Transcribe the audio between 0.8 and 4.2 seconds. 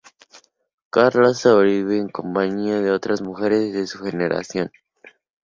Carla sobrevive en compañía de otras mujeres de su